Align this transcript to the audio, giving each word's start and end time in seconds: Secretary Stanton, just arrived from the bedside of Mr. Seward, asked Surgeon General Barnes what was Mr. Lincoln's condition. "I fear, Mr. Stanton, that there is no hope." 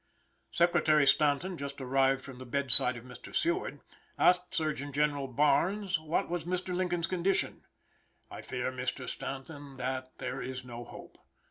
Secretary 0.49 1.05
Stanton, 1.05 1.57
just 1.59 1.79
arrived 1.79 2.25
from 2.25 2.39
the 2.39 2.43
bedside 2.47 2.97
of 2.97 3.03
Mr. 3.03 3.35
Seward, 3.35 3.81
asked 4.17 4.55
Surgeon 4.55 4.91
General 4.91 5.27
Barnes 5.27 5.99
what 5.99 6.27
was 6.27 6.43
Mr. 6.43 6.75
Lincoln's 6.75 7.05
condition. 7.05 7.67
"I 8.31 8.41
fear, 8.41 8.71
Mr. 8.71 9.07
Stanton, 9.07 9.77
that 9.77 10.17
there 10.17 10.41
is 10.41 10.65
no 10.65 10.83
hope." 10.85 11.19